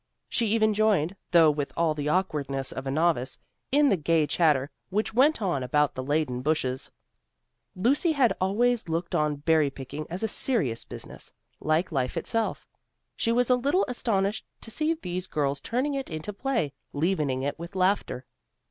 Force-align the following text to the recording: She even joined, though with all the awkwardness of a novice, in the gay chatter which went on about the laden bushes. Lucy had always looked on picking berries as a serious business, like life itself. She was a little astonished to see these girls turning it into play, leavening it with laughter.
She 0.29 0.47
even 0.47 0.73
joined, 0.73 1.15
though 1.29 1.51
with 1.51 1.71
all 1.77 1.93
the 1.93 2.09
awkwardness 2.09 2.71
of 2.71 2.87
a 2.87 2.89
novice, 2.89 3.37
in 3.71 3.89
the 3.89 3.95
gay 3.97 4.25
chatter 4.25 4.71
which 4.89 5.13
went 5.13 5.43
on 5.43 5.61
about 5.61 5.93
the 5.93 6.01
laden 6.01 6.41
bushes. 6.41 6.89
Lucy 7.75 8.13
had 8.13 8.33
always 8.41 8.89
looked 8.89 9.13
on 9.13 9.43
picking 9.43 10.05
berries 10.05 10.07
as 10.09 10.23
a 10.23 10.27
serious 10.27 10.83
business, 10.85 11.31
like 11.59 11.91
life 11.91 12.17
itself. 12.17 12.65
She 13.15 13.31
was 13.31 13.51
a 13.51 13.55
little 13.55 13.85
astonished 13.87 14.47
to 14.61 14.71
see 14.71 14.95
these 14.95 15.27
girls 15.27 15.61
turning 15.61 15.93
it 15.93 16.09
into 16.09 16.33
play, 16.33 16.73
leavening 16.93 17.43
it 17.43 17.59
with 17.59 17.75
laughter. 17.75 18.25